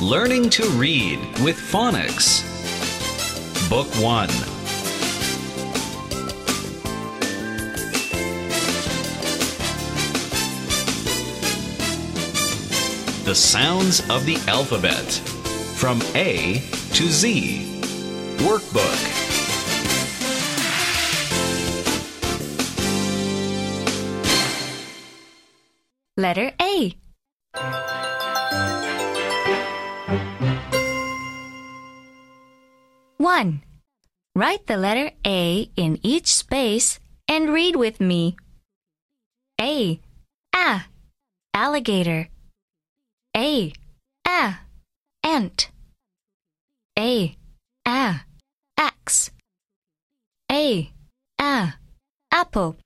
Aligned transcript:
Learning 0.00 0.50
to 0.50 0.68
Read 0.70 1.20
with 1.38 1.56
Phonics. 1.56 2.42
Book 3.70 3.86
1. 4.02 4.26
The 13.24 13.34
sounds 13.34 14.00
of 14.10 14.26
the 14.26 14.36
alphabet. 14.48 15.12
From 15.76 16.02
A 16.16 16.60
to 16.94 17.04
Z. 17.04 17.80
Workbook. 18.38 19.22
Letter 26.16 26.52
A. 26.60 26.96
One. 33.24 33.62
Write 34.36 34.66
the 34.66 34.76
letter 34.76 35.10
A 35.24 35.70
in 35.76 35.98
each 36.02 36.26
space 36.26 37.00
and 37.26 37.48
read 37.48 37.74
with 37.74 37.98
me. 37.98 38.36
A. 39.58 39.98
A. 40.54 40.84
Alligator. 41.54 42.28
A. 43.34 43.72
A. 44.28 44.58
Ant. 45.24 45.70
A. 46.98 47.34
A. 47.88 48.20
Axe. 48.76 49.30
A. 50.52 50.92
A. 51.40 51.74
Apple. 52.30 52.76